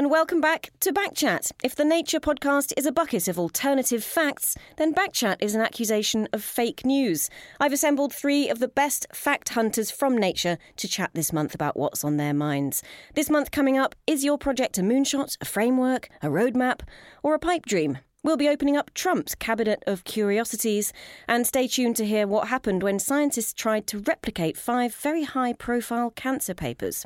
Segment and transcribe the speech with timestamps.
[0.00, 1.52] and welcome back to Backchat.
[1.62, 6.26] If the Nature podcast is a bucket of alternative facts, then Backchat is an accusation
[6.32, 7.28] of fake news.
[7.60, 11.76] I've assembled three of the best fact hunters from Nature to chat this month about
[11.76, 12.82] what's on their minds.
[13.12, 16.80] This month coming up is your project a moonshot, a framework, a roadmap,
[17.22, 17.98] or a pipe dream?
[18.22, 20.94] We'll be opening up Trump's cabinet of curiosities
[21.28, 25.52] and stay tuned to hear what happened when scientists tried to replicate five very high
[25.52, 27.04] profile cancer papers.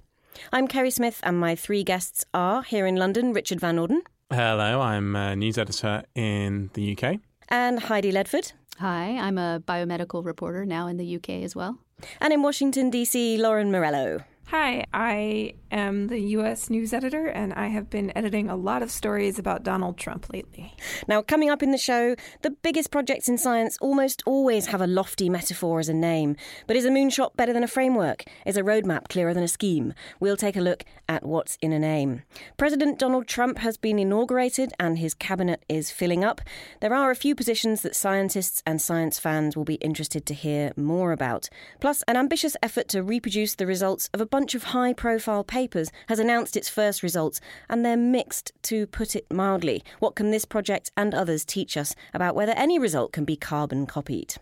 [0.52, 4.00] I'm Kerri Smith, and my three guests are here in London Richard Van Noorden.
[4.30, 7.20] Hello, I'm a news editor in the UK.
[7.48, 8.52] And Heidi Ledford.
[8.78, 11.78] Hi, I'm a biomedical reporter now in the UK as well.
[12.20, 14.24] And in Washington, D.C., Lauren Morello.
[14.48, 16.68] Hi, I am the U.S.
[16.68, 20.76] news editor, and I have been editing a lot of stories about Donald Trump lately.
[21.08, 24.86] Now, coming up in the show, the biggest projects in science almost always have a
[24.86, 26.36] lofty metaphor as a name.
[26.66, 28.24] But is a moonshot better than a framework?
[28.44, 29.94] Is a roadmap clearer than a scheme?
[30.20, 32.22] We'll take a look at what's in a name.
[32.58, 36.42] President Donald Trump has been inaugurated, and his cabinet is filling up.
[36.80, 40.72] There are a few positions that scientists and science fans will be interested to hear
[40.76, 41.48] more about.
[41.80, 45.92] Plus, an ambitious effort to reproduce the results of a bunch of high profile papers
[46.08, 47.40] has announced its first results,
[47.70, 49.84] and they're mixed, to put it mildly.
[50.00, 53.86] What can this project and others teach us about whether any result can be carbon
[53.86, 54.34] copied?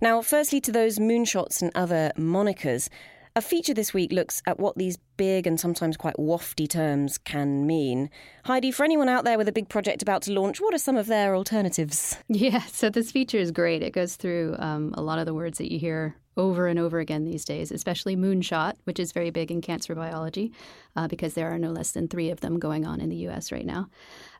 [0.00, 2.88] Now, firstly, to those moonshots and other monikers.
[3.36, 7.66] A feature this week looks at what these big and sometimes quite wafty terms can
[7.66, 8.08] mean.
[8.46, 10.96] Heidi, for anyone out there with a big project about to launch, what are some
[10.96, 12.16] of their alternatives?
[12.28, 13.82] Yeah, so this feature is great.
[13.82, 16.98] It goes through um, a lot of the words that you hear over and over
[16.98, 20.52] again these days, especially moonshot, which is very big in cancer biology
[20.94, 23.52] uh, because there are no less than three of them going on in the US
[23.52, 23.90] right now.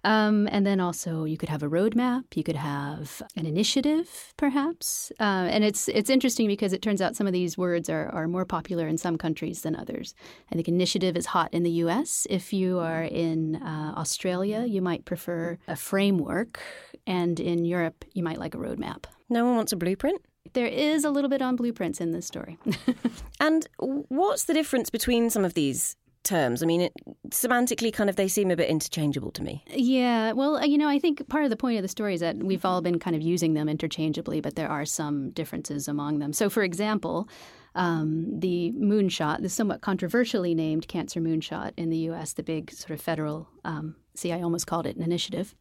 [0.07, 5.11] Um, and then also you could have a roadmap, you could have an initiative, perhaps.
[5.19, 8.29] Uh, and it's it's interesting because it turns out some of these words are, are
[8.29, 10.15] more popular in some countries than others.
[10.53, 12.25] I think initiative is hot in the US.
[12.31, 16.61] If you are in uh, Australia, you might prefer a framework.
[17.09, 19.07] And in Europe, you might like a roadmap.
[19.29, 20.20] No one wants a blueprint?
[20.53, 22.59] There is a little bit on blueprints in this story.
[23.41, 26.63] and what's the difference between some of these terms?
[26.63, 26.92] I mean, it,
[27.31, 29.64] semantically, kind of, they seem a bit interchangeable to me.
[29.69, 32.37] Yeah, well, you know, I think part of the point of the story is that
[32.37, 36.33] we've all been kind of using them interchangeably, but there are some differences among them.
[36.33, 37.29] So, for example,
[37.75, 42.91] um, the moonshot, the somewhat controversially named cancer moonshot in the U.S., the big sort
[42.91, 45.55] of federal um, see, I almost called it an initiative,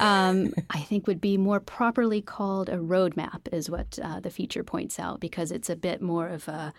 [0.00, 4.64] um, I think would be more properly called a roadmap, is what uh, the feature
[4.64, 6.72] points out, because it's a bit more of a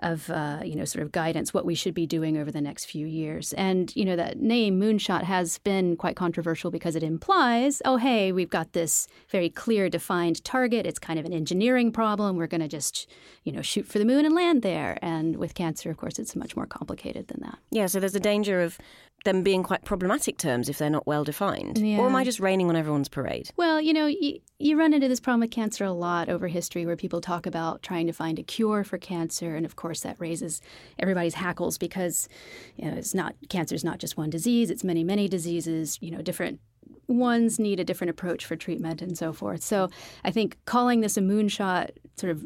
[0.00, 2.86] of uh, you know sort of guidance what we should be doing over the next
[2.86, 3.52] few years.
[3.54, 8.32] And you know that name moonshot has been quite controversial because it implies oh hey
[8.32, 10.86] we've got this very clear defined target.
[10.86, 12.36] It's kind of an engineering problem.
[12.36, 13.08] We're going to just
[13.44, 14.98] you know shoot for the moon and land there.
[15.02, 17.58] And with cancer of course it's much more complicated than that.
[17.70, 18.78] Yeah so there's a danger of
[19.24, 21.78] them being quite problematic terms if they're not well defined?
[21.78, 21.98] Yeah.
[21.98, 23.50] Or am I just raining on everyone's parade?
[23.56, 26.86] Well, you know, you, you run into this problem with cancer a lot over history
[26.86, 29.56] where people talk about trying to find a cure for cancer.
[29.56, 30.60] And of course, that raises
[30.98, 32.28] everybody's hackles because,
[32.76, 36.10] you know, it's not cancer is not just one disease, it's many, many diseases, you
[36.10, 36.60] know, different
[37.06, 39.62] ones need a different approach for treatment and so forth.
[39.62, 39.90] So
[40.24, 42.44] I think calling this a moonshot sort of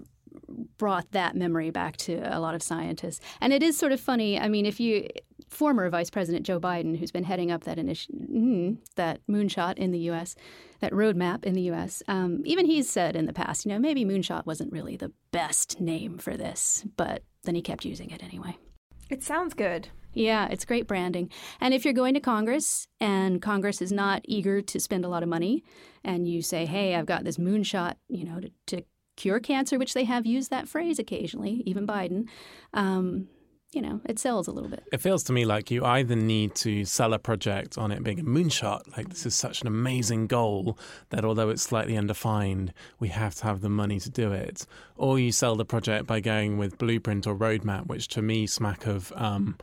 [0.78, 3.20] brought that memory back to a lot of scientists.
[3.40, 4.38] And it is sort of funny.
[4.38, 5.08] I mean, if you
[5.48, 9.90] former Vice President Joe Biden, who's been heading up that initi- mm, that moonshot in
[9.90, 10.34] the U.S.,
[10.80, 14.04] that roadmap in the U.S., um, even he's said in the past, you know, maybe
[14.04, 18.56] moonshot wasn't really the best name for this, but then he kept using it anyway.
[19.10, 19.88] It sounds good.
[20.12, 21.30] Yeah, it's great branding.
[21.60, 25.22] And if you're going to Congress and Congress is not eager to spend a lot
[25.22, 25.62] of money,
[26.02, 28.82] and you say, "Hey, I've got this moonshot," you know, to, to
[29.18, 32.26] cure cancer, which they have used that phrase occasionally, even Biden.
[32.72, 33.28] Um,
[33.72, 34.84] you know, it sells a little bit.
[34.92, 38.18] It feels to me like you either need to sell a project on it being
[38.18, 40.78] a moonshot, like this is such an amazing goal
[41.10, 44.64] that although it's slightly undefined, we have to have the money to do it,
[44.96, 48.86] or you sell the project by going with blueprint or roadmap, which to me smack
[48.86, 49.12] of.
[49.16, 49.58] Um,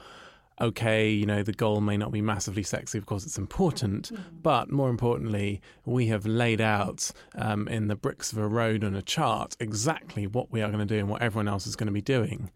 [0.60, 4.20] okay, you know, the goal may not be massively sexy, of course, it's important, mm.
[4.42, 8.96] but more importantly, we have laid out um, in the bricks of a road on
[8.96, 11.88] a chart exactly what we are going to do and what everyone else is going
[11.88, 12.52] to be doing.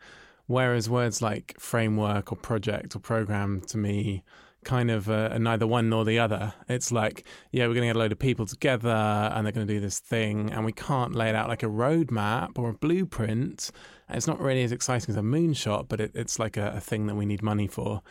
[0.47, 4.23] Whereas words like framework or project or program to me
[4.63, 6.53] kind of uh, neither one nor the other.
[6.67, 9.67] It's like, yeah, we're going to get a load of people together and they're going
[9.67, 12.73] to do this thing, and we can't lay it out like a roadmap or a
[12.73, 13.71] blueprint.
[14.09, 17.07] It's not really as exciting as a moonshot, but it, it's like a, a, thing
[17.07, 18.01] that we need money for.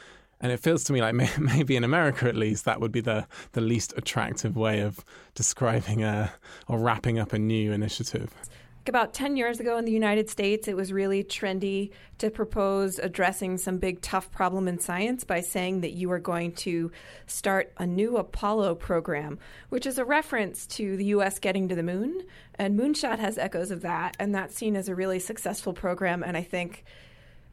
[0.40, 3.00] And it feels to me like may, maybe in America at least that would be
[3.00, 5.04] the, the least attractive way of
[5.34, 6.32] describing a
[6.68, 8.32] or wrapping up a new initiative.
[8.86, 13.58] About 10 years ago in the United States, it was really trendy to propose addressing
[13.58, 16.90] some big, tough problem in science by saying that you are going to
[17.26, 19.38] start a new Apollo program,
[19.68, 21.38] which is a reference to the U.S.
[21.38, 22.22] getting to the moon.
[22.54, 26.22] And Moonshot has echoes of that, and that's seen as a really successful program.
[26.22, 26.84] And I think,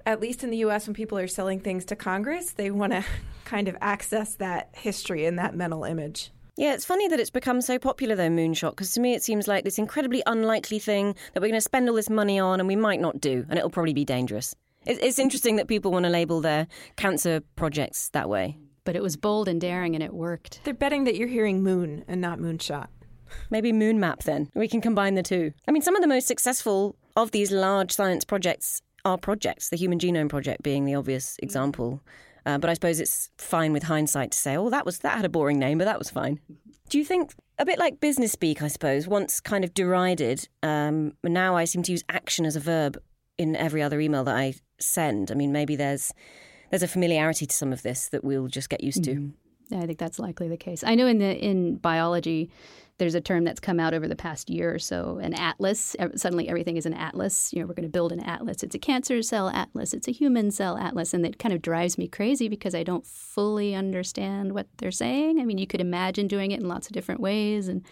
[0.06, 3.04] at least in the U.S., when people are selling things to Congress, they want to
[3.46, 6.32] kind of access that history and that mental image.
[6.58, 9.46] Yeah, it's funny that it's become so popular though, Moonshot, because to me it seems
[9.48, 12.68] like this incredibly unlikely thing that we're going to spend all this money on and
[12.68, 14.56] we might not do, and it'll probably be dangerous.
[14.86, 18.58] It's interesting that people want to label their cancer projects that way.
[18.84, 20.62] But it was bold and daring and it worked.
[20.64, 22.88] They're betting that you're hearing moon and not moonshot.
[23.50, 24.50] Maybe moon map then.
[24.54, 25.52] We can combine the two.
[25.68, 29.78] I mean, some of the most successful of these large science projects are projects, the
[29.78, 32.02] Human Genome Project being the obvious example.
[32.46, 35.26] Uh, but I suppose it's fine with hindsight to say, oh, that was that had
[35.26, 36.40] a boring name, but that was fine.
[36.90, 38.62] Do you think a bit like business speak?
[38.62, 40.48] I suppose once kind of derided.
[40.62, 42.98] Um, now I seem to use action as a verb
[43.38, 45.32] in every other email that I send.
[45.32, 46.14] I mean, maybe there's
[46.70, 49.16] there's a familiarity to some of this that we'll just get used to.
[49.16, 49.78] Mm-hmm.
[49.82, 50.84] I think that's likely the case.
[50.84, 52.52] I know in the in biology
[52.98, 55.96] there's a term that's come out over the past year or so an atlas.
[56.16, 57.52] Suddenly everything is an atlas.
[57.52, 58.64] You know, we're going to build an atlas.
[58.64, 61.14] It's a cancer cell atlas, it's a human cell atlas.
[61.14, 65.40] And it kind of drives me crazy because I don't fully understand what they're saying.
[65.40, 67.68] I mean, you could imagine doing it in lots of different ways.
[67.68, 67.84] And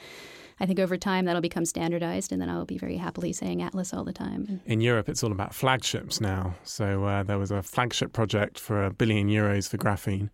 [0.60, 3.94] I think over time that'll become standardized, and then I'll be very happily saying Atlas
[3.94, 4.62] all the time.
[4.66, 6.56] In Europe, it's all about flagships now.
[6.64, 10.30] So uh, there was a flagship project for a billion euros for graphene,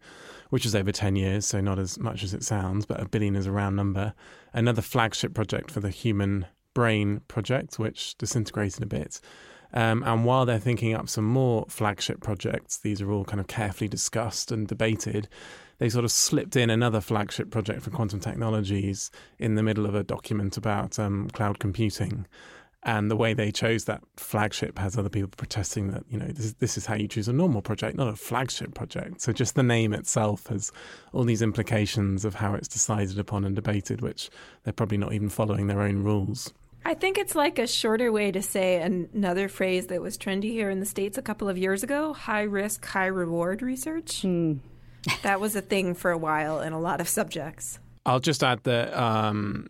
[0.50, 3.36] which was over 10 years, so not as much as it sounds, but a billion
[3.36, 4.14] is a round number.
[4.54, 9.20] Another flagship project for the Human Brain Project, which disintegrated a bit.
[9.74, 13.48] Um, and while they're thinking up some more flagship projects, these are all kind of
[13.48, 15.28] carefully discussed and debated
[15.80, 19.10] they sort of slipped in another flagship project for quantum technologies
[19.40, 22.28] in the middle of a document about um, cloud computing.
[22.84, 26.54] And the way they chose that flagship has other people protesting that, you know, this,
[26.54, 29.20] this is how you choose a normal project, not a flagship project.
[29.20, 30.72] So just the name itself has
[31.12, 34.30] all these implications of how it's decided upon and debated, which
[34.64, 36.54] they're probably not even following their own rules.
[36.86, 40.70] I think it's like a shorter way to say another phrase that was trendy here
[40.70, 44.22] in the States a couple of years ago high risk, high reward research.
[44.22, 44.60] Mm
[45.24, 47.80] that was a thing for a while in a lot of subjects.
[48.06, 49.68] I'll just add that um,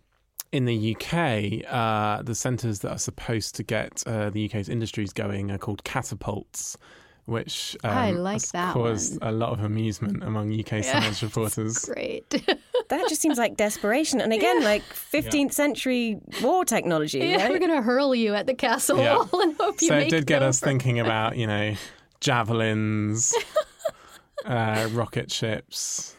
[0.51, 5.13] in the UK, uh, the centres that are supposed to get uh, the UK's industries
[5.13, 6.77] going are called catapults.
[7.25, 9.29] Which um, I like that caused one.
[9.29, 11.85] a lot of amusement among UK yeah, science reporters.
[11.85, 12.27] Great.
[12.89, 14.67] that just seems like desperation, and again, yeah.
[14.67, 15.49] like 15th yeah.
[15.49, 17.19] century war technology.
[17.19, 17.51] Yeah, right?
[17.51, 20.09] we're going to hurl you at the castle wall and hope you so make it
[20.09, 20.49] did it get over.
[20.49, 21.75] us thinking about you know
[22.19, 23.35] javelins
[24.45, 26.15] uh, rocket ships,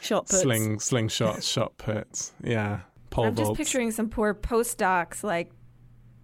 [0.00, 0.42] shot puts.
[0.42, 2.32] sling slingshots, shot puts.
[2.42, 2.80] Yeah,
[3.10, 3.50] pole I'm vaults.
[3.50, 5.50] just picturing some poor postdocs like,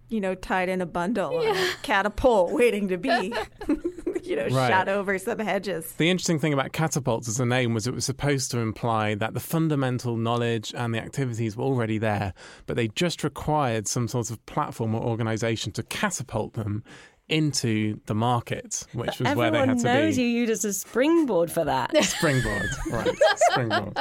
[0.09, 1.51] you know, tied in a bundle yeah.
[1.51, 3.33] on a catapult, waiting to be,
[4.23, 4.69] you know, right.
[4.69, 5.91] shot over some hedges.
[5.93, 9.33] The interesting thing about catapults as a name was it was supposed to imply that
[9.33, 12.33] the fundamental knowledge and the activities were already there,
[12.65, 16.83] but they just required some sort of platform or organisation to catapult them
[17.29, 19.89] into the market, which was where they had to be.
[19.89, 21.95] Everyone knows you used as a springboard for that.
[22.03, 23.17] springboard, right?
[23.51, 23.97] Springboard.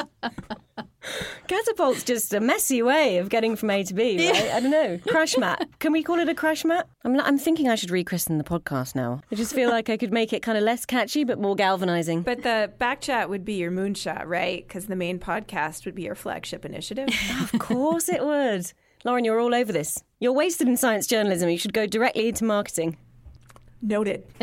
[1.47, 4.45] Catapult's just a messy way of getting from A to B, right?
[4.45, 4.57] Yeah.
[4.57, 4.99] I don't know.
[5.09, 5.67] Crash mat.
[5.79, 6.89] Can we call it a crash mat?
[7.05, 9.21] I'm, I'm thinking I should rechristen the podcast now.
[9.33, 12.23] I just feel like I could make it kind of less catchy but more galvanizing.
[12.23, 14.67] But the back chat would be your moonshot, right?
[14.67, 17.09] Because the main podcast would be your flagship initiative.
[17.41, 18.71] of course it would.
[19.05, 20.03] Lauren, you're all over this.
[20.21, 21.49] You're wasted in science journalism.
[21.49, 22.97] You should go directly into marketing.
[23.81, 24.25] Noted.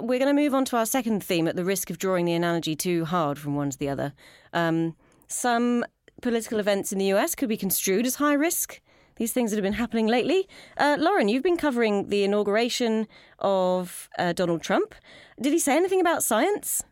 [0.00, 2.34] We're going to move on to our second theme at the risk of drawing the
[2.34, 4.12] analogy too hard from one to the other.
[4.52, 4.94] Um,
[5.28, 5.84] some
[6.22, 8.80] political events in the US could be construed as high risk.
[9.16, 10.48] These things that have been happening lately.
[10.76, 13.06] Uh, Lauren, you've been covering the inauguration
[13.38, 14.94] of uh, Donald Trump.
[15.40, 16.82] Did he say anything about science?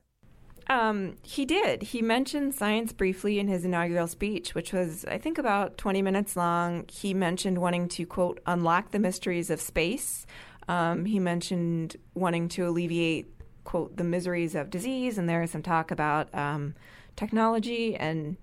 [0.68, 1.82] Um, he did.
[1.82, 6.36] He mentioned science briefly in his inaugural speech, which was, I think, about 20 minutes
[6.36, 6.84] long.
[6.88, 10.26] He mentioned wanting to, quote, unlock the mysteries of space.
[10.68, 13.26] Um, he mentioned wanting to alleviate,
[13.64, 15.18] quote, the miseries of disease.
[15.18, 16.74] And there is some talk about um,
[17.16, 18.36] technology and,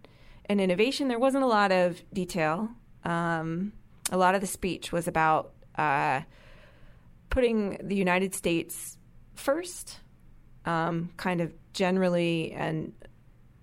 [0.45, 1.07] and innovation.
[1.07, 2.69] There wasn't a lot of detail.
[3.05, 3.73] Um,
[4.11, 6.21] a lot of the speech was about uh,
[7.29, 8.97] putting the United States
[9.35, 9.99] first,
[10.69, 12.93] um, kind of generally and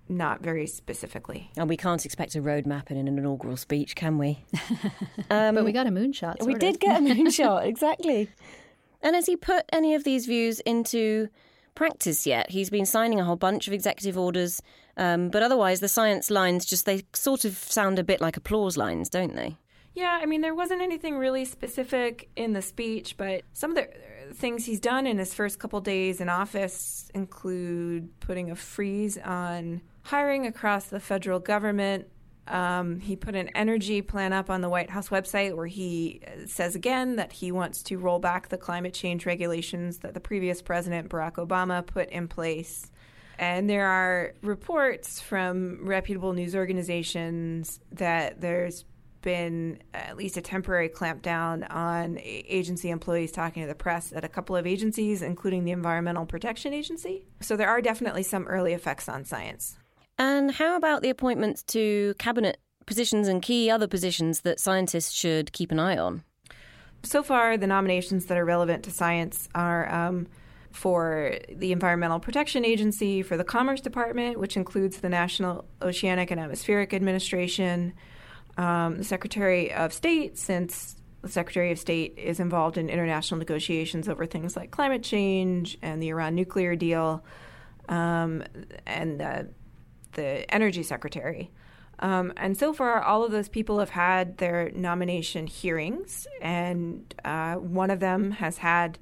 [0.09, 1.51] not very specifically.
[1.57, 4.45] And we can't expect a roadmap in an inaugural speech, can we?
[5.29, 6.45] Um, but we got a moonshot.
[6.45, 6.59] We of.
[6.59, 8.29] did get a moonshot, exactly.
[9.01, 11.27] And has he put any of these views into
[11.75, 12.49] practice yet?
[12.49, 14.61] He's been signing a whole bunch of executive orders,
[14.95, 18.77] um, but otherwise the science lines just they sort of sound a bit like applause
[18.77, 19.57] lines, don't they?
[19.95, 23.89] Yeah, I mean, there wasn't anything really specific in the speech, but some of the
[24.33, 29.81] things he's done in his first couple days in office include putting a freeze on
[30.03, 32.07] hiring across the federal government.
[32.47, 36.75] Um, he put an energy plan up on the White House website where he says
[36.75, 41.09] again that he wants to roll back the climate change regulations that the previous president,
[41.09, 42.89] Barack Obama, put in place.
[43.37, 48.85] And there are reports from reputable news organizations that there's
[49.21, 54.29] been at least a temporary clampdown on agency employees talking to the press at a
[54.29, 57.23] couple of agencies, including the Environmental Protection Agency.
[57.41, 59.77] So there are definitely some early effects on science.
[60.17, 65.51] And how about the appointments to cabinet positions and key other positions that scientists should
[65.51, 66.23] keep an eye on?
[67.03, 70.27] So far, the nominations that are relevant to science are um,
[70.71, 76.39] for the Environmental Protection Agency, for the Commerce Department, which includes the National Oceanic and
[76.39, 77.93] Atmospheric Administration,
[78.57, 84.09] um, the Secretary of State, since the Secretary of State is involved in international negotiations
[84.09, 87.23] over things like climate change and the Iran nuclear deal,
[87.89, 88.43] um,
[88.85, 89.43] and uh,
[90.13, 91.51] the Energy Secretary.
[91.99, 97.55] Um, and so far, all of those people have had their nomination hearings, and uh,
[97.55, 98.99] one of them has had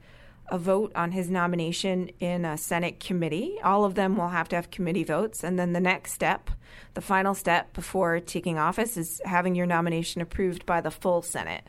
[0.49, 3.57] a vote on his nomination in a Senate committee.
[3.63, 5.43] All of them will have to have committee votes.
[5.43, 6.49] And then the next step,
[6.93, 11.67] the final step before taking office, is having your nomination approved by the full Senate.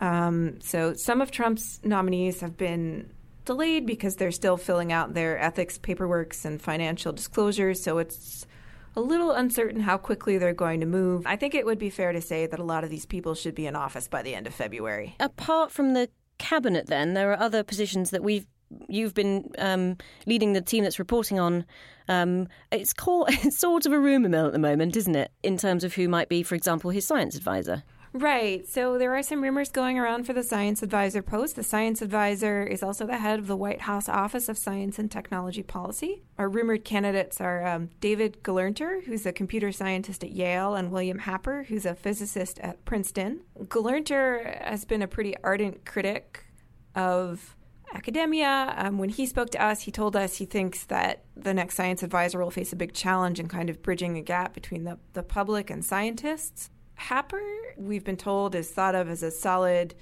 [0.00, 3.10] Um, so some of Trump's nominees have been
[3.44, 7.82] delayed because they're still filling out their ethics paperworks and financial disclosures.
[7.82, 8.46] So it's
[8.94, 11.26] a little uncertain how quickly they're going to move.
[11.26, 13.54] I think it would be fair to say that a lot of these people should
[13.54, 15.14] be in office by the end of February.
[15.20, 16.08] Apart from the
[16.38, 18.46] cabinet, then there are other positions that we've
[18.88, 21.64] you've been um, leading the team that's reporting on.
[22.08, 25.30] Um, it's called it's sort of a rumor mill at the moment, isn't it?
[25.42, 27.82] In terms of who might be, for example, his science advisor.
[28.12, 28.66] Right.
[28.66, 31.56] So there are some rumors going around for the science advisor post.
[31.56, 35.10] The science advisor is also the head of the White House Office of Science and
[35.10, 36.22] Technology Policy.
[36.38, 41.18] Our rumored candidates are um, David Gelernter, who's a computer scientist at Yale, and William
[41.18, 43.40] Happer, who's a physicist at Princeton.
[43.64, 46.46] Gelernter has been a pretty ardent critic
[46.94, 47.56] of
[47.94, 48.74] academia.
[48.76, 52.02] Um, when he spoke to us, he told us he thinks that the next science
[52.02, 55.22] advisor will face a big challenge in kind of bridging a gap between the, the
[55.22, 56.70] public and scientists.
[56.98, 57.40] Happer,
[57.76, 59.94] we've been told, is thought of as a solid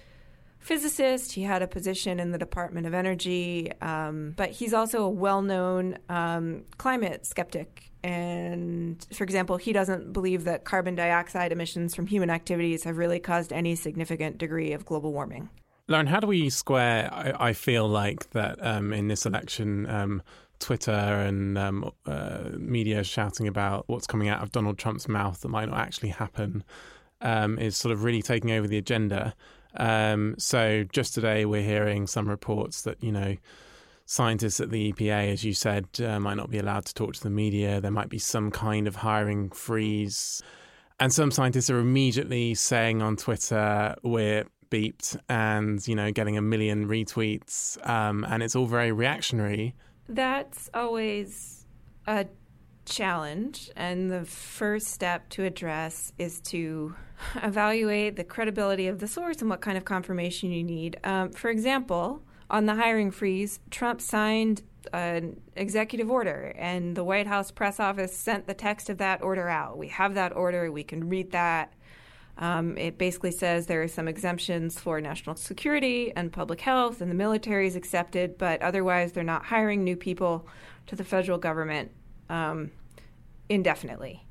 [0.58, 1.32] physicist.
[1.32, 5.42] He had a position in the Department of Energy, um, but he's also a well
[5.42, 7.92] known um, climate skeptic.
[8.02, 13.20] And for example, he doesn't believe that carbon dioxide emissions from human activities have really
[13.20, 15.50] caused any significant degree of global warming.
[15.88, 17.12] Lauren, how do we square?
[17.12, 20.22] I, I feel like that um, in this election, um,
[20.58, 25.48] Twitter and um, uh, media shouting about what's coming out of Donald Trump's mouth that
[25.48, 26.64] might not actually happen
[27.20, 29.34] um, is sort of really taking over the agenda.
[29.76, 33.36] Um, so just today, we're hearing some reports that you know
[34.06, 37.22] scientists at the EPA, as you said, uh, might not be allowed to talk to
[37.22, 37.80] the media.
[37.80, 40.42] There might be some kind of hiring freeze.
[40.98, 46.42] And some scientists are immediately saying on Twitter, we're beeped and, you know, getting a
[46.42, 47.84] million retweets.
[47.86, 49.74] Um, and it's all very reactionary.
[50.08, 51.66] That's always
[52.06, 52.26] a
[52.84, 53.70] challenge.
[53.76, 56.94] And the first step to address is to
[57.42, 60.98] evaluate the credibility of the source and what kind of confirmation you need.
[61.04, 67.26] Um, for example, on the hiring freeze, Trump signed an executive order, and the White
[67.26, 69.76] House press office sent the text of that order out.
[69.76, 71.72] We have that order, we can read that.
[72.38, 77.10] Um, it basically says there are some exemptions for national security and public health, and
[77.10, 80.46] the military is accepted, but otherwise they're not hiring new people
[80.86, 81.90] to the federal government
[82.28, 82.70] um,
[83.48, 84.24] indefinitely.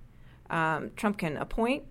[0.50, 1.84] Um, Trump can appoint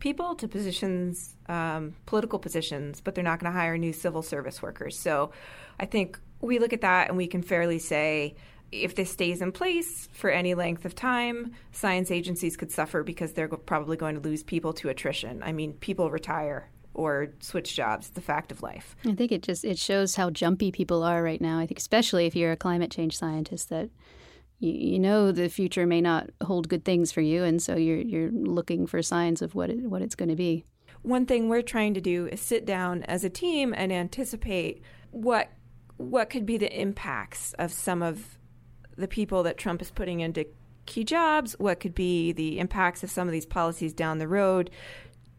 [0.00, 4.60] people to positions, um, political positions, but they're not going to hire new civil service
[4.62, 4.98] workers.
[4.98, 5.30] So
[5.78, 8.34] I think we look at that and we can fairly say
[8.72, 13.32] if this stays in place for any length of time, science agencies could suffer because
[13.32, 15.42] they're probably going to lose people to attrition.
[15.42, 18.96] I mean, people retire or switch jobs, the fact of life.
[19.06, 21.58] I think it just it shows how jumpy people are right now.
[21.58, 23.90] I think especially if you're a climate change scientist that
[24.58, 28.00] you, you know the future may not hold good things for you and so you're
[28.00, 30.64] you're looking for signs of what it, what it's going to be.
[31.02, 35.50] One thing we're trying to do is sit down as a team and anticipate what
[35.96, 38.38] what could be the impacts of some of
[39.00, 40.46] the people that Trump is putting into
[40.86, 44.70] key jobs, what could be the impacts of some of these policies down the road,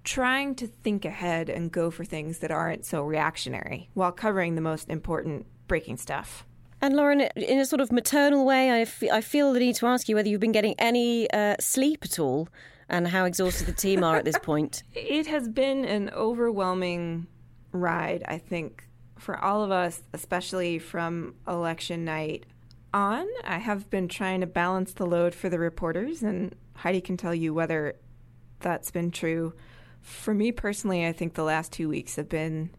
[0.04, 4.62] trying to think ahead and go for things that aren't so reactionary while covering the
[4.62, 6.46] most important breaking stuff.
[6.82, 9.86] And Lauren, in a sort of maternal way, I, f- I feel the need to
[9.86, 12.50] ask you whether you've been getting any uh, sleep at all
[12.90, 14.84] and how exhausted the team are at this point?
[14.94, 17.28] It has been an overwhelming
[17.72, 18.88] ride, I think,
[19.20, 22.46] for all of us, especially from election night
[22.94, 23.26] on.
[23.44, 27.34] I have been trying to balance the load for the reporters, and Heidi can tell
[27.34, 27.96] you whether
[28.60, 29.54] that's been true.
[30.02, 32.72] For me personally, I think the last two weeks have been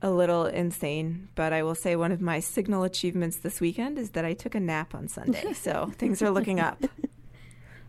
[0.00, 4.10] a little insane, but I will say one of my signal achievements this weekend is
[4.10, 5.52] that I took a nap on Sunday.
[5.54, 6.84] So things are looking up.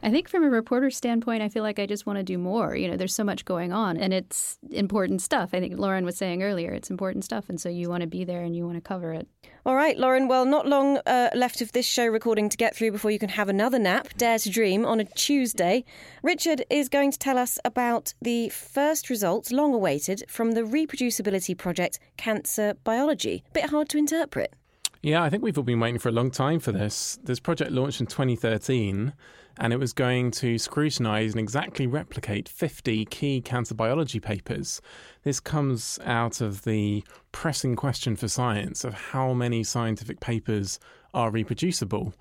[0.02, 2.74] I think from a reporter standpoint, I feel like I just want to do more.
[2.76, 5.50] You know, there's so much going on and it's important stuff.
[5.54, 7.50] I think Lauren was saying earlier, it's important stuff.
[7.50, 9.28] And so you want to be there and you want to cover it.
[9.66, 10.30] All right, Lauren.
[10.30, 13.30] Well, not long uh, left of this show recording to get through before you can
[13.30, 15.84] have another nap, Dare to Dream, on a Tuesday.
[16.24, 21.58] Richard is going to tell us about the first results, long awaited, from the reproducibility
[21.58, 23.44] project Cancer Biology.
[23.54, 24.54] Bit hard to interpret.
[25.02, 27.20] Yeah, I think we've all been waiting for a long time for this.
[27.24, 29.14] This project launched in 2013
[29.58, 34.82] and it was going to scrutinise and exactly replicate 50 key cancer biology papers.
[35.24, 40.80] This comes out of the pressing question for science of how many scientific papers
[41.14, 42.14] are reproducible.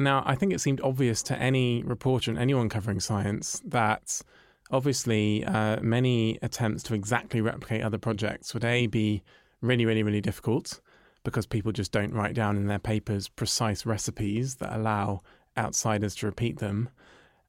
[0.00, 4.22] Now, I think it seemed obvious to any reporter and anyone covering science that
[4.70, 9.22] obviously uh, many attempts to exactly replicate other projects would A, be
[9.60, 10.80] really, really, really difficult
[11.24, 15.22] because people just don't write down in their papers precise recipes that allow
[15.56, 16.88] outsiders to repeat them.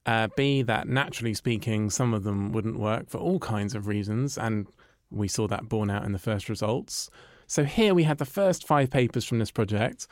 [0.06, 4.38] Uh, B, that naturally speaking, some of them wouldn't work for all kinds of reasons,
[4.38, 4.68] and
[5.10, 7.10] we saw that borne out in the first results.
[7.48, 10.08] So here we had the first five papers from this project,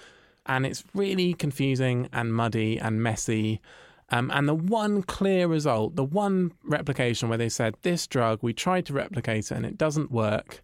[0.46, 3.62] and it's really confusing and muddy and messy.
[4.10, 8.53] Um, and the one clear result, the one replication where they said this drug, we
[8.53, 10.62] tried to replicate it and it doesn't work.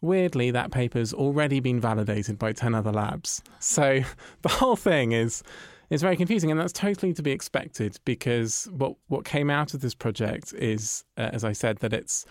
[0.00, 3.42] Weirdly, that paper's already been validated by 10 other labs.
[3.58, 4.02] So
[4.42, 5.42] the whole thing is
[5.90, 9.80] it's very confusing, and that's totally to be expected because what what came out of
[9.80, 12.24] this project is, uh, as I said, that it's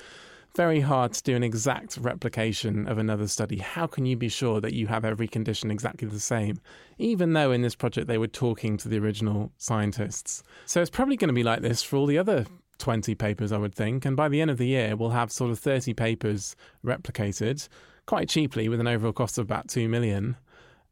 [0.55, 3.57] very hard to do an exact replication of another study.
[3.57, 6.59] How can you be sure that you have every condition exactly the same?
[6.97, 10.41] Even though in this project they were talking to the original scientists.
[10.65, 12.45] So it's probably going to be like this for all the other
[12.79, 14.05] 20 papers, I would think.
[14.05, 17.67] And by the end of the year, we'll have sort of 30 papers replicated
[18.05, 20.35] quite cheaply with an overall cost of about 2 million.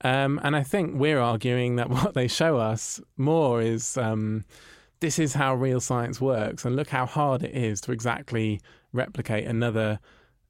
[0.01, 4.45] Um, and I think we're arguing that what they show us more is um,
[4.99, 8.61] this is how real science works, and look how hard it is to exactly
[8.93, 9.99] replicate another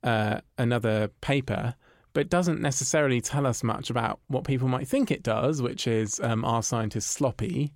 [0.04, 1.76] uh, another paper.
[2.14, 6.20] But doesn't necessarily tell us much about what people might think it does, which is
[6.22, 7.72] um, are scientists sloppy?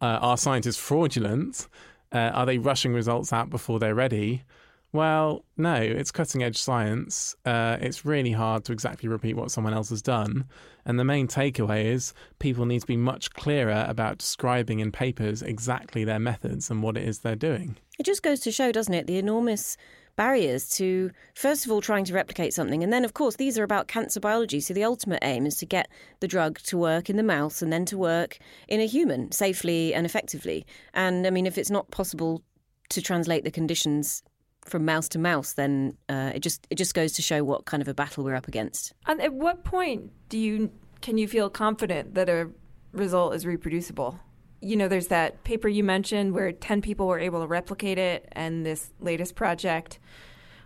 [0.00, 1.68] Uh, are scientists fraudulent?
[2.14, 4.44] Uh, are they rushing results out before they're ready?
[4.92, 7.34] Well, no, it's cutting edge science.
[7.44, 10.44] Uh, it's really hard to exactly repeat what someone else has done.
[10.84, 15.42] And the main takeaway is people need to be much clearer about describing in papers
[15.42, 17.76] exactly their methods and what it is they're doing.
[17.98, 19.76] It just goes to show, doesn't it, the enormous
[20.16, 22.82] barriers to, first of all, trying to replicate something.
[22.82, 24.60] And then, of course, these are about cancer biology.
[24.60, 25.88] So the ultimate aim is to get
[26.20, 29.94] the drug to work in the mouse and then to work in a human safely
[29.94, 30.66] and effectively.
[30.92, 32.42] And I mean, if it's not possible
[32.90, 34.22] to translate the conditions
[34.64, 37.82] from mouse to mouse, then uh, it just it just goes to show what kind
[37.82, 38.92] of a battle we're up against.
[39.06, 42.48] And at what point do you can you feel confident that a
[42.92, 44.18] result is reproducible?
[44.64, 48.28] You know, there's that paper you mentioned where 10 people were able to replicate it,
[48.32, 49.98] and this latest project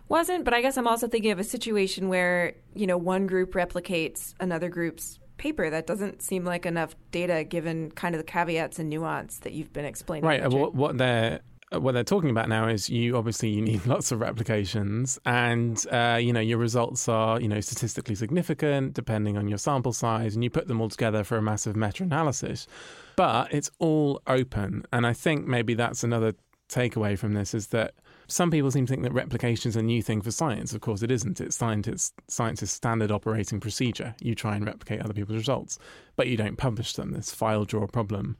[0.07, 0.45] wasn't.
[0.45, 4.33] But I guess I'm also thinking of a situation where, you know, one group replicates
[4.39, 5.69] another group's paper.
[5.69, 9.73] That doesn't seem like enough data given kind of the caveats and nuance that you've
[9.73, 10.27] been explaining.
[10.27, 10.43] Right.
[10.43, 11.39] Uh, what, what they're
[11.71, 16.17] what they're talking about now is you obviously you need lots of replications and uh,
[16.19, 20.43] you know your results are you know statistically significant depending on your sample size and
[20.43, 22.67] you put them all together for a massive meta-analysis
[23.15, 26.33] but it's all open and i think maybe that's another
[26.69, 27.93] takeaway from this is that
[28.27, 30.71] some people seem to think that replication is a new thing for science.
[30.71, 31.41] Of course, it isn't.
[31.41, 34.15] It's scientists, scientists' standard operating procedure.
[34.21, 35.79] You try and replicate other people's results,
[36.15, 37.11] but you don't publish them.
[37.11, 38.37] This file drawer problem.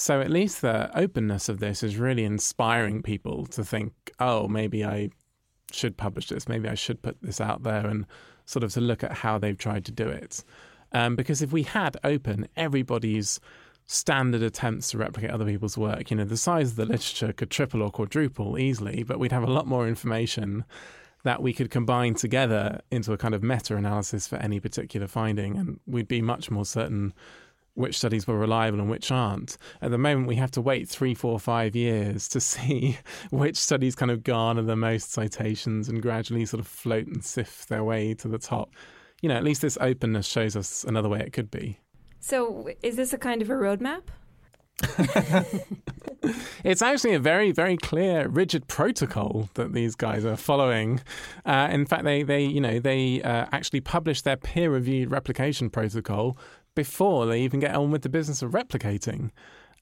[0.00, 4.82] So at least the openness of this is really inspiring people to think, oh, maybe
[4.82, 5.10] I
[5.72, 6.48] should publish this.
[6.48, 8.06] Maybe I should put this out there and
[8.46, 10.42] sort of to look at how they've tried to do it.
[10.92, 13.40] Um, because if we had open everybody's
[13.88, 17.50] standard attempts to replicate other people's work, you know, the size of the literature could
[17.50, 20.64] triple or quadruple easily, but we'd have a lot more information
[21.24, 25.58] that we could combine together into a kind of meta analysis for any particular finding,
[25.58, 27.12] and we'd be much more certain
[27.74, 29.56] which studies were reliable and which aren't.
[29.80, 32.98] At the moment, we have to wait three, four, five years to see
[33.30, 37.68] which studies kind of garner the most citations and gradually sort of float and sift
[37.68, 38.70] their way to the top.
[39.22, 41.78] You know, at least this openness shows us another way it could be.
[42.20, 44.02] So, is this a kind of a roadmap?
[46.64, 51.00] It's actually a very, very clear, rigid protocol that these guys are following.
[51.46, 56.36] Uh, in fact, they, they, you know, they uh, actually publish their peer-reviewed replication protocol
[56.74, 59.30] before they even get on with the business of replicating.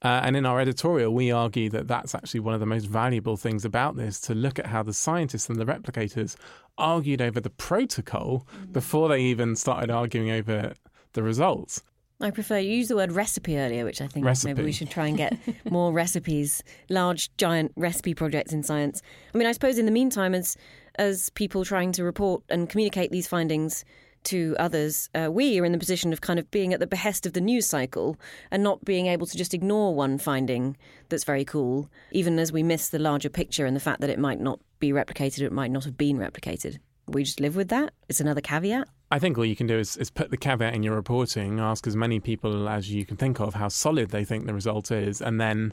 [0.03, 3.37] Uh, and in our editorial, we argue that that's actually one of the most valuable
[3.37, 6.37] things about this to look at how the scientists and the replicators
[6.77, 8.73] argued over the protocol mm-hmm.
[8.73, 10.73] before they even started arguing over
[11.15, 11.83] the results.
[12.21, 14.53] I prefer you used the word recipe earlier, which I think recipe.
[14.53, 15.37] maybe we should try and get
[15.71, 19.03] more recipes, large, giant recipe projects in science.
[19.33, 20.57] I mean, I suppose in the meantime, as
[20.97, 23.85] as people trying to report and communicate these findings
[24.29, 27.27] to others, uh, we are in the position of kind of being at the behest
[27.27, 28.17] of the news cycle
[28.51, 30.77] and not being able to just ignore one finding
[31.09, 34.19] that's very cool, even as we miss the larger picture and the fact that it
[34.19, 36.79] might not be replicated, or it might not have been replicated.
[37.09, 37.93] We just live with that.
[38.09, 38.89] It's another caveat.
[39.11, 41.87] I think all you can do is, is put the caveat in your reporting, ask
[41.87, 45.23] as many people as you can think of how solid they think the result is,
[45.23, 45.73] and then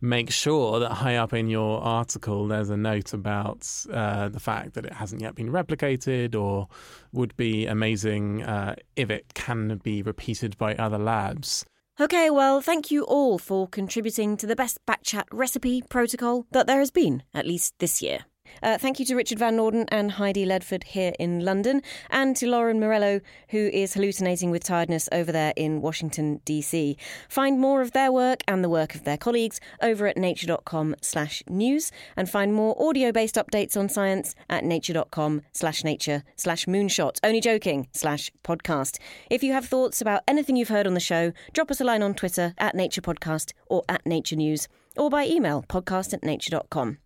[0.00, 4.74] make sure that high up in your article there's a note about uh, the fact
[4.74, 6.68] that it hasn't yet been replicated or
[7.12, 11.64] would be amazing uh, if it can be repeated by other labs.
[12.00, 16.78] Okay, well, thank you all for contributing to the best backchat recipe protocol that there
[16.78, 18.27] has been, at least this year.
[18.62, 22.46] Uh, thank you to Richard Van Noorden and Heidi Ledford here in London, and to
[22.46, 26.96] Lauren Morello, who is hallucinating with tiredness over there in Washington, D.C.
[27.28, 31.42] Find more of their work and the work of their colleagues over at nature.com slash
[31.48, 37.40] news, and find more audio-based updates on science at nature.com slash nature slash moonshot, only
[37.40, 38.98] joking, slash podcast.
[39.30, 42.02] If you have thoughts about anything you've heard on the show, drop us a line
[42.02, 46.98] on Twitter at Nature Podcast or at Nature News, or by email podcast at nature.com.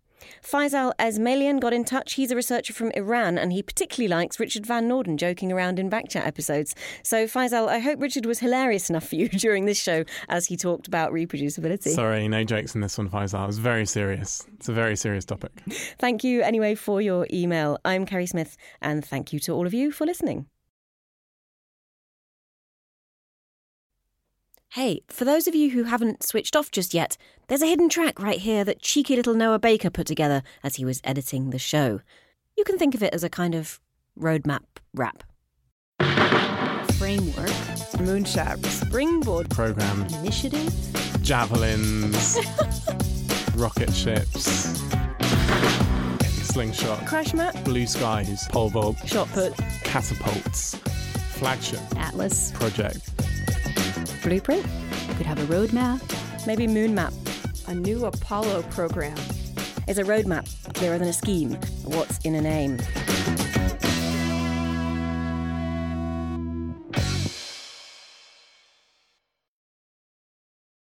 [0.43, 2.13] Faisal Esmailian got in touch.
[2.13, 5.89] He's a researcher from Iran and he particularly likes Richard Van Noorden joking around in
[5.89, 6.75] Backchat episodes.
[7.03, 10.57] So, Faisal, I hope Richard was hilarious enough for you during this show as he
[10.57, 11.89] talked about reproducibility.
[11.89, 13.43] Sorry, no jokes in this one, Faisal.
[13.43, 14.45] It was very serious.
[14.55, 15.51] It's a very serious topic.
[15.99, 17.77] thank you anyway for your email.
[17.85, 20.47] I'm Kerri Smith and thank you to all of you for listening.
[24.73, 27.15] Hey, for those of you who haven't switched off just yet,
[27.47, 30.83] there's a hidden track right here that cheeky little Noah Baker put together as he
[30.83, 32.01] was editing the show.
[32.57, 33.79] You can think of it as a kind of
[34.19, 34.63] roadmap
[34.95, 35.21] rap.
[36.93, 37.53] Framework.
[38.01, 38.65] Moonshot.
[38.65, 39.51] Springboard.
[39.51, 40.07] Program.
[40.21, 40.73] Initiative.
[41.21, 42.39] Javelins.
[43.55, 44.81] rocket ships.
[46.51, 47.05] Slingshot.
[47.05, 47.63] Crash map.
[47.63, 48.47] Blue skies.
[48.47, 48.97] Pole vault.
[49.05, 49.55] Shot put.
[49.83, 50.73] Catapults.
[51.37, 51.79] Flagship.
[51.95, 52.51] Atlas.
[52.53, 53.12] Project
[54.23, 54.65] blueprint.
[55.07, 56.01] You could have a roadmap.
[56.47, 57.13] Maybe moon map.
[57.67, 59.17] A new Apollo program.
[59.87, 61.51] Is a roadmap clearer than a scheme?
[61.83, 62.79] What's in a name?